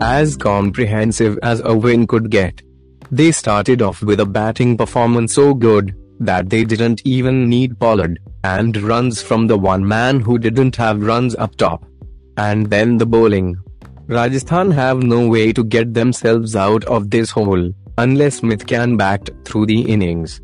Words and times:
as 0.00 0.36
comprehensive 0.36 1.38
as 1.42 1.60
a 1.60 1.76
win 1.76 2.06
could 2.06 2.30
get. 2.30 2.62
They 3.10 3.32
started 3.32 3.82
off 3.82 4.02
with 4.02 4.20
a 4.20 4.26
batting 4.26 4.76
performance 4.76 5.34
so 5.34 5.54
good 5.54 5.94
that 6.20 6.50
they 6.50 6.64
didn't 6.64 7.02
even 7.04 7.48
need 7.48 7.78
Pollard, 7.78 8.18
and 8.44 8.76
runs 8.76 9.22
from 9.22 9.46
the 9.46 9.56
one 9.56 9.86
man 9.86 10.20
who 10.20 10.38
didn't 10.38 10.76
have 10.76 11.02
runs 11.02 11.34
up 11.36 11.56
top. 11.56 11.84
And 12.36 12.68
then 12.68 12.98
the 12.98 13.06
bowling. 13.06 13.56
Rajasthan 14.06 14.70
have 14.70 15.02
no 15.02 15.28
way 15.28 15.52
to 15.52 15.64
get 15.64 15.94
themselves 15.94 16.56
out 16.56 16.84
of 16.84 17.10
this 17.10 17.30
hole, 17.30 17.72
unless 17.98 18.36
Smith 18.36 18.66
can 18.66 18.96
bat 18.96 19.28
through 19.44 19.66
the 19.66 19.80
innings. 19.82 20.40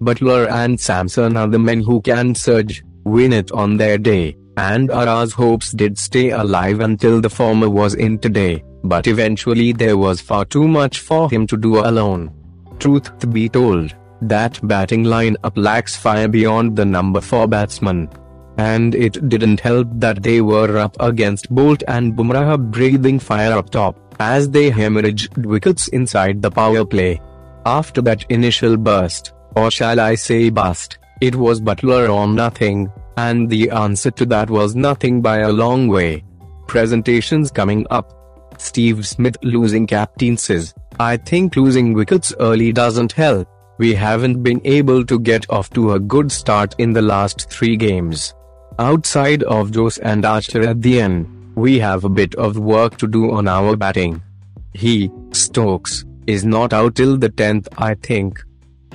Buttler 0.00 0.48
and 0.50 0.78
Samson 0.78 1.36
are 1.36 1.48
the 1.48 1.58
men 1.58 1.82
who 1.82 2.00
can 2.00 2.34
surge, 2.34 2.84
win 3.04 3.32
it 3.32 3.50
on 3.52 3.76
their 3.76 3.98
day, 3.98 4.36
and 4.56 4.90
Ara's 4.90 5.32
hopes 5.32 5.72
did 5.72 5.98
stay 5.98 6.30
alive 6.30 6.80
until 6.80 7.20
the 7.20 7.30
former 7.30 7.68
was 7.68 7.94
in 7.94 8.18
today, 8.18 8.62
but 8.84 9.06
eventually 9.06 9.72
there 9.72 9.96
was 9.96 10.20
far 10.20 10.44
too 10.44 10.66
much 10.68 11.00
for 11.00 11.30
him 11.30 11.46
to 11.46 11.56
do 11.56 11.78
alone. 11.78 12.30
Truth 12.78 13.18
to 13.18 13.26
be 13.26 13.48
told, 13.48 13.94
that 14.22 14.58
batting 14.62 15.04
line-up 15.04 15.56
lacks 15.56 15.96
fire 15.96 16.28
beyond 16.28 16.76
the 16.76 16.84
number 16.84 17.20
4 17.20 17.46
batsman. 17.48 18.08
And 18.56 18.94
it 18.94 19.28
didn't 19.28 19.60
help 19.60 19.88
that 19.94 20.22
they 20.22 20.40
were 20.40 20.78
up 20.78 20.96
against 20.98 21.54
Boult 21.54 21.82
and 21.86 22.14
Bumrah 22.14 22.58
breathing 22.70 23.20
fire 23.20 23.52
up 23.52 23.70
top, 23.70 23.96
as 24.18 24.50
they 24.50 24.70
hemorrhaged 24.70 25.46
wickets 25.46 25.86
inside 25.88 26.42
the 26.42 26.50
power 26.50 26.84
play. 26.84 27.20
After 27.64 28.02
that 28.02 28.24
initial 28.30 28.76
burst, 28.76 29.32
or 29.54 29.70
shall 29.70 30.00
I 30.00 30.16
say 30.16 30.50
bust, 30.50 30.98
it 31.20 31.36
was 31.36 31.60
Buttler 31.60 32.12
or 32.12 32.26
nothing, 32.26 32.90
and 33.16 33.48
the 33.48 33.70
answer 33.70 34.10
to 34.12 34.26
that 34.26 34.50
was 34.50 34.74
nothing 34.74 35.22
by 35.22 35.38
a 35.38 35.52
long 35.52 35.86
way. 35.86 36.24
Presentations 36.66 37.50
coming 37.50 37.86
up. 37.90 38.12
Steve 38.60 39.06
Smith 39.06 39.36
losing 39.42 39.86
captaincies. 39.86 40.74
I 41.00 41.16
think 41.16 41.56
losing 41.56 41.92
wickets 41.92 42.34
early 42.40 42.72
doesn't 42.72 43.12
help. 43.12 43.48
We 43.78 43.94
haven't 43.94 44.42
been 44.42 44.60
able 44.64 45.04
to 45.04 45.18
get 45.20 45.48
off 45.50 45.70
to 45.70 45.92
a 45.92 46.00
good 46.00 46.32
start 46.32 46.74
in 46.78 46.92
the 46.92 47.02
last 47.02 47.50
three 47.50 47.76
games. 47.76 48.34
Outside 48.78 49.42
of 49.44 49.74
Jose 49.74 50.00
and 50.02 50.24
Archer 50.24 50.62
at 50.66 50.82
the 50.82 51.00
end, 51.00 51.54
we 51.54 51.78
have 51.78 52.04
a 52.04 52.08
bit 52.08 52.34
of 52.34 52.58
work 52.58 52.96
to 52.98 53.06
do 53.06 53.30
on 53.30 53.48
our 53.48 53.76
batting. 53.76 54.22
He, 54.72 55.10
Stokes, 55.32 56.04
is 56.26 56.44
not 56.44 56.72
out 56.72 56.94
till 56.94 57.16
the 57.16 57.30
10th, 57.30 57.68
I 57.78 57.94
think. 57.94 58.42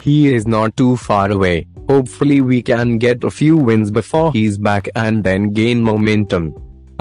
He 0.02 0.34
is 0.34 0.48
not 0.48 0.76
too 0.78 0.98
far 0.98 1.32
away. 1.32 1.68
Hopefully, 1.90 2.42
we 2.42 2.62
can 2.62 2.98
get 2.98 3.24
a 3.24 3.32
few 3.32 3.58
wins 3.58 3.92
before 3.92 4.32
he's 4.32 4.58
back 4.58 4.88
and 4.96 5.24
then 5.24 5.52
gain 5.52 5.82
momentum. 5.82 6.54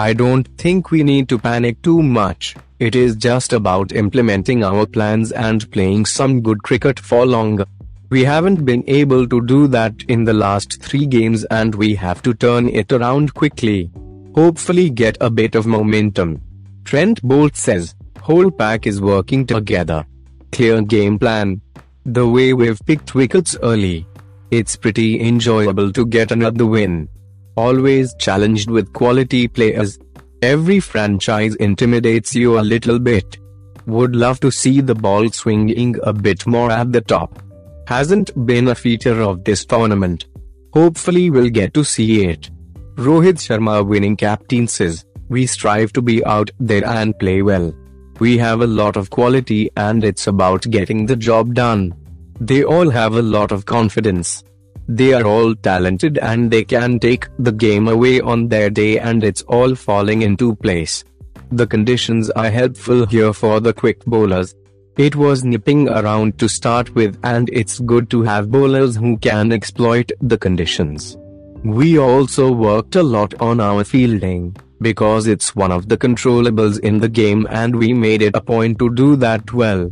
I 0.02 0.12
don't 0.14 0.48
think 0.58 0.90
we 0.90 1.04
need 1.04 1.28
to 1.28 1.38
panic 1.38 1.80
too 1.80 2.02
much. 2.02 2.56
It 2.80 2.96
is 2.96 3.14
just 3.14 3.52
about 3.52 3.92
implementing 3.92 4.64
our 4.64 4.84
plans 4.84 5.30
and 5.30 5.70
playing 5.70 6.06
some 6.06 6.40
good 6.40 6.64
cricket 6.64 6.98
for 6.98 7.24
longer. 7.24 7.66
We 8.10 8.24
haven't 8.24 8.64
been 8.64 8.82
able 8.88 9.28
to 9.28 9.40
do 9.46 9.68
that 9.68 9.94
in 10.08 10.24
the 10.24 10.32
last 10.32 10.82
three 10.82 11.06
games 11.06 11.44
and 11.44 11.72
we 11.76 11.94
have 11.94 12.20
to 12.22 12.34
turn 12.34 12.68
it 12.68 12.90
around 12.90 13.34
quickly. 13.34 13.92
Hopefully 14.34 14.90
get 14.90 15.16
a 15.20 15.30
bit 15.30 15.54
of 15.54 15.66
momentum. 15.66 16.42
Trent 16.84 17.22
Boult 17.22 17.54
says, 17.54 17.94
whole 18.20 18.50
pack 18.50 18.88
is 18.88 19.00
working 19.00 19.46
together. 19.46 20.04
Clear 20.50 20.82
game 20.82 21.16
plan. 21.16 21.60
The 22.06 22.26
way 22.26 22.54
we've 22.54 22.84
picked 22.86 23.14
wickets 23.14 23.56
early. 23.62 24.04
It's 24.50 24.74
pretty 24.74 25.20
enjoyable 25.20 25.92
to 25.92 26.04
get 26.04 26.32
another 26.32 26.66
win. 26.66 27.08
Always 27.56 28.14
challenged 28.14 28.70
with 28.70 28.92
quality 28.92 29.46
players. 29.46 29.98
Every 30.40 30.80
franchise 30.80 31.54
intimidates 31.56 32.34
you 32.34 32.58
a 32.58 32.60
little 32.60 32.98
bit. 32.98 33.38
Would 33.86 34.16
love 34.16 34.40
to 34.40 34.50
see 34.50 34.80
the 34.80 34.94
ball 34.94 35.28
swinging 35.30 35.96
a 36.02 36.12
bit 36.12 36.46
more 36.46 36.70
at 36.70 36.92
the 36.92 37.00
top. 37.00 37.42
Hasn't 37.86 38.30
been 38.46 38.68
a 38.68 38.74
feature 38.74 39.20
of 39.20 39.44
this 39.44 39.64
tournament. 39.64 40.26
Hopefully, 40.72 41.30
we'll 41.30 41.50
get 41.50 41.74
to 41.74 41.84
see 41.84 42.24
it. 42.24 42.50
Rohit 42.96 43.38
Sharma 43.38 43.86
winning 43.86 44.16
captain 44.16 44.66
says, 44.66 45.04
We 45.28 45.46
strive 45.46 45.92
to 45.94 46.02
be 46.02 46.24
out 46.24 46.50
there 46.58 46.86
and 46.86 47.18
play 47.18 47.42
well. 47.42 47.74
We 48.18 48.38
have 48.38 48.60
a 48.60 48.66
lot 48.66 48.96
of 48.96 49.10
quality 49.10 49.70
and 49.76 50.04
it's 50.04 50.26
about 50.26 50.70
getting 50.70 51.06
the 51.06 51.16
job 51.16 51.54
done. 51.54 51.94
They 52.40 52.62
all 52.62 52.88
have 52.90 53.14
a 53.14 53.22
lot 53.22 53.52
of 53.52 53.66
confidence. 53.66 54.44
They 54.88 55.12
are 55.12 55.24
all 55.24 55.54
talented 55.54 56.18
and 56.18 56.50
they 56.50 56.64
can 56.64 56.98
take 56.98 57.28
the 57.38 57.52
game 57.52 57.88
away 57.88 58.20
on 58.20 58.48
their 58.48 58.70
day 58.70 58.98
and 58.98 59.22
it's 59.22 59.42
all 59.42 59.74
falling 59.74 60.22
into 60.22 60.54
place. 60.56 61.04
The 61.50 61.66
conditions 61.66 62.30
are 62.30 62.50
helpful 62.50 63.06
here 63.06 63.32
for 63.32 63.60
the 63.60 63.72
quick 63.72 64.04
bowlers. 64.04 64.54
It 64.96 65.16
was 65.16 65.44
nipping 65.44 65.88
around 65.88 66.38
to 66.38 66.48
start 66.48 66.94
with 66.94 67.18
and 67.24 67.48
it's 67.50 67.78
good 67.78 68.10
to 68.10 68.22
have 68.22 68.50
bowlers 68.50 68.96
who 68.96 69.16
can 69.18 69.52
exploit 69.52 70.12
the 70.20 70.36
conditions. 70.36 71.16
We 71.64 71.98
also 71.98 72.50
worked 72.50 72.96
a 72.96 73.02
lot 73.02 73.40
on 73.40 73.60
our 73.60 73.84
fielding, 73.84 74.56
because 74.80 75.28
it's 75.28 75.54
one 75.54 75.70
of 75.70 75.88
the 75.88 75.96
controllables 75.96 76.80
in 76.80 76.98
the 76.98 77.08
game 77.08 77.46
and 77.50 77.74
we 77.74 77.92
made 77.92 78.20
it 78.20 78.34
a 78.34 78.40
point 78.40 78.78
to 78.80 78.92
do 78.94 79.16
that 79.16 79.52
well. 79.52 79.90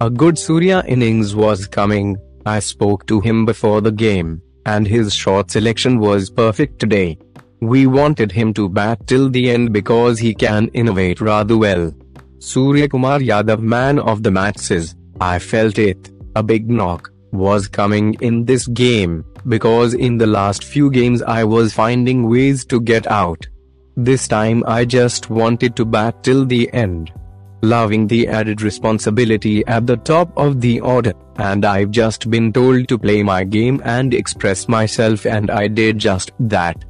A 0.00 0.10
good 0.10 0.36
Surya 0.36 0.82
innings 0.88 1.34
was 1.34 1.68
coming, 1.68 2.16
I 2.44 2.58
spoke 2.58 3.06
to 3.06 3.20
him 3.20 3.44
before 3.46 3.80
the 3.80 3.92
game, 3.92 4.42
and 4.66 4.86
his 4.86 5.14
shot 5.14 5.50
selection 5.50 5.98
was 5.98 6.30
perfect 6.30 6.78
today. 6.78 7.18
We 7.60 7.86
wanted 7.86 8.32
him 8.32 8.52
to 8.54 8.68
bat 8.68 9.06
till 9.06 9.30
the 9.30 9.50
end 9.50 9.72
because 9.72 10.18
he 10.18 10.34
can 10.34 10.68
innovate 10.68 11.20
rather 11.20 11.56
well. 11.56 11.92
Surya 12.40 12.88
Kumar 12.88 13.20
Yadav 13.20 13.60
man 13.60 14.00
of 14.00 14.24
the 14.24 14.30
match 14.32 14.58
says, 14.58 14.96
I 15.20 15.38
felt 15.38 15.78
it, 15.78 16.10
a 16.34 16.42
big 16.42 16.68
knock, 16.68 17.12
was 17.30 17.68
coming 17.68 18.14
in 18.20 18.44
this 18.44 18.66
game, 18.66 19.24
because 19.46 19.94
in 19.94 20.18
the 20.18 20.26
last 20.26 20.64
few 20.64 20.90
games 20.90 21.22
I 21.22 21.44
was 21.44 21.72
finding 21.72 22.28
ways 22.28 22.64
to 22.66 22.80
get 22.80 23.06
out. 23.06 23.46
This 23.96 24.26
time 24.26 24.64
I 24.66 24.84
just 24.84 25.30
wanted 25.30 25.76
to 25.76 25.84
bat 25.84 26.24
till 26.24 26.44
the 26.44 26.72
end 26.72 27.12
loving 27.62 28.06
the 28.08 28.26
added 28.26 28.60
responsibility 28.60 29.64
at 29.66 29.86
the 29.86 29.96
top 29.96 30.32
of 30.36 30.60
the 30.60 30.80
order, 30.80 31.12
and 31.36 31.64
I've 31.64 31.90
just 31.90 32.28
been 32.28 32.52
told 32.52 32.88
to 32.88 32.98
play 32.98 33.22
my 33.22 33.44
game 33.44 33.80
and 33.84 34.12
express 34.12 34.68
myself 34.68 35.24
and 35.26 35.50
I 35.50 35.68
did 35.68 35.98
just 35.98 36.32
that. 36.40 36.84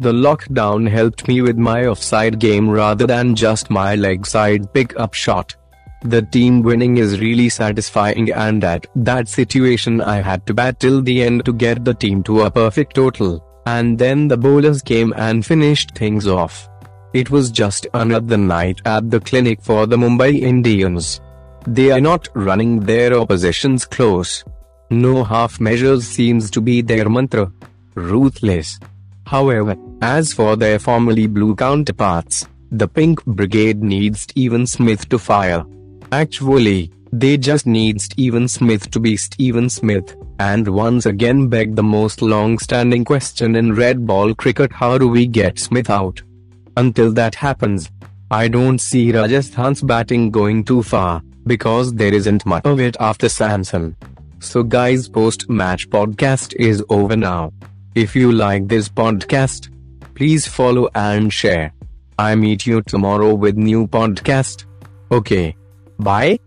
The 0.00 0.12
lockdown 0.12 0.88
helped 0.88 1.26
me 1.26 1.40
with 1.40 1.56
my 1.56 1.86
offside 1.86 2.38
game 2.38 2.70
rather 2.70 3.06
than 3.06 3.34
just 3.34 3.68
my 3.68 3.96
leg 3.96 4.26
side 4.26 4.72
pick-up 4.72 5.14
shot. 5.14 5.56
The 6.02 6.22
team 6.22 6.62
winning 6.62 6.98
is 6.98 7.18
really 7.18 7.48
satisfying 7.48 8.30
and 8.30 8.62
at 8.62 8.86
that 8.94 9.28
situation 9.28 10.00
I 10.00 10.20
had 10.20 10.46
to 10.46 10.54
bat 10.54 10.78
till 10.78 11.02
the 11.02 11.22
end 11.22 11.44
to 11.46 11.52
get 11.52 11.84
the 11.84 11.94
team 11.94 12.22
to 12.24 12.42
a 12.42 12.50
perfect 12.50 12.94
total, 12.94 13.44
and 13.66 13.98
then 13.98 14.28
the 14.28 14.36
bowlers 14.36 14.82
came 14.82 15.12
and 15.16 15.44
finished 15.44 15.96
things 15.96 16.28
off. 16.28 16.68
It 17.14 17.30
was 17.30 17.50
just 17.50 17.86
another 17.94 18.36
night 18.36 18.80
at 18.84 19.10
the 19.10 19.20
clinic 19.20 19.62
for 19.62 19.86
the 19.86 19.96
Mumbai 19.96 20.40
Indians. 20.40 21.20
They 21.66 21.90
are 21.90 22.00
not 22.00 22.28
running 22.34 22.80
their 22.80 23.14
oppositions 23.14 23.86
close. 23.86 24.44
No 24.90 25.24
half 25.24 25.60
measures 25.60 26.06
seems 26.06 26.50
to 26.50 26.60
be 26.60 26.82
their 26.82 27.08
mantra. 27.08 27.50
Ruthless. 27.94 28.78
However, 29.26 29.76
as 30.02 30.32
for 30.32 30.56
their 30.56 30.78
formerly 30.78 31.26
blue 31.26 31.54
counterparts, 31.54 32.46
the 32.70 32.88
Pink 32.88 33.24
Brigade 33.24 33.82
needs 33.82 34.20
Steven 34.20 34.66
Smith 34.66 35.08
to 35.08 35.18
fire. 35.18 35.64
Actually, 36.12 36.92
they 37.12 37.38
just 37.38 37.66
need 37.66 38.00
Steven 38.00 38.48
Smith 38.48 38.90
to 38.90 39.00
be 39.00 39.16
Steven 39.16 39.70
Smith, 39.70 40.14
and 40.38 40.68
once 40.68 41.06
again 41.06 41.48
beg 41.48 41.74
the 41.74 41.82
most 41.82 42.20
long-standing 42.20 43.04
question 43.04 43.56
in 43.56 43.74
red 43.74 44.06
ball 44.06 44.34
cricket 44.34 44.72
how 44.72 44.98
do 44.98 45.08
we 45.08 45.26
get 45.26 45.58
Smith 45.58 45.88
out? 45.88 46.22
Until 46.78 47.12
that 47.14 47.34
happens, 47.34 47.90
I 48.30 48.46
don't 48.46 48.78
see 48.78 49.10
Rajasthan's 49.10 49.82
batting 49.82 50.30
going 50.30 50.62
too 50.62 50.84
far, 50.84 51.22
because 51.44 51.92
there 51.92 52.14
isn't 52.14 52.46
much 52.46 52.64
of 52.64 52.78
it 52.78 52.96
after 53.00 53.28
Samson. 53.28 53.96
So 54.38 54.62
guys 54.62 55.08
post 55.08 55.50
match 55.50 55.90
podcast 55.90 56.54
is 56.54 56.84
over 56.88 57.16
now. 57.16 57.52
If 57.96 58.14
you 58.14 58.30
like 58.30 58.68
this 58.68 58.88
podcast, 58.88 59.70
please 60.14 60.46
follow 60.46 60.88
and 60.94 61.32
share. 61.32 61.72
I 62.16 62.36
meet 62.36 62.64
you 62.64 62.82
tomorrow 62.82 63.34
with 63.34 63.56
new 63.56 63.88
podcast. 63.88 64.64
Okay. 65.10 65.56
Bye. 65.98 66.38